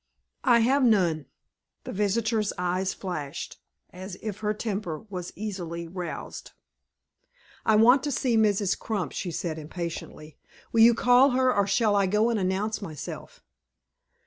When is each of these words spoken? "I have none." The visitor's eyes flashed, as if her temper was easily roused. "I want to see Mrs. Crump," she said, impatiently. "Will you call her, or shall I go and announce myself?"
"I 0.43 0.61
have 0.61 0.81
none." 0.83 1.27
The 1.83 1.91
visitor's 1.93 2.51
eyes 2.57 2.91
flashed, 2.91 3.59
as 3.91 4.17
if 4.23 4.39
her 4.39 4.51
temper 4.51 5.01
was 5.11 5.31
easily 5.35 5.87
roused. 5.87 6.53
"I 7.67 7.75
want 7.75 8.01
to 8.05 8.11
see 8.11 8.35
Mrs. 8.35 8.79
Crump," 8.79 9.11
she 9.11 9.29
said, 9.29 9.59
impatiently. 9.59 10.39
"Will 10.71 10.81
you 10.81 10.95
call 10.95 11.29
her, 11.37 11.53
or 11.55 11.67
shall 11.67 11.95
I 11.95 12.07
go 12.07 12.31
and 12.31 12.39
announce 12.39 12.81
myself?" 12.81 13.43